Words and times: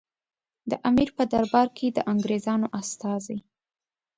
د 0.69 0.71
امیر 0.89 1.09
په 1.17 1.23
دربار 1.33 1.67
کې 1.77 1.87
د 1.91 1.99
انګریزانو 2.13 2.67
استازي. 2.79 3.37